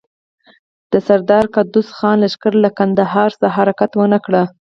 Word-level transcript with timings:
د 0.91 0.93
سردار 1.07 1.45
قدوس 1.55 1.87
خان 1.97 2.17
لښکر 2.23 2.53
له 2.63 2.69
کندهار 2.77 3.29
څخه 3.41 3.53
حرکت 3.55 3.91
ونه 3.95 4.19
کړ. 4.25 4.33